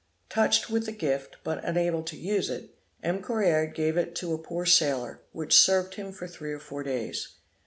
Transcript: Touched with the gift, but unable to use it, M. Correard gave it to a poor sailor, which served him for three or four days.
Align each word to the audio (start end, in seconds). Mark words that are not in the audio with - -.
Touched 0.29 0.67
with 0.67 0.87
the 0.87 0.91
gift, 0.91 1.35
but 1.43 1.63
unable 1.63 2.01
to 2.01 2.17
use 2.17 2.49
it, 2.49 2.71
M. 3.03 3.21
Correard 3.21 3.75
gave 3.75 3.97
it 3.97 4.15
to 4.15 4.33
a 4.33 4.39
poor 4.39 4.65
sailor, 4.65 5.21
which 5.31 5.55
served 5.55 5.93
him 5.93 6.11
for 6.11 6.27
three 6.27 6.53
or 6.53 6.59
four 6.59 6.81
days. 6.81 7.33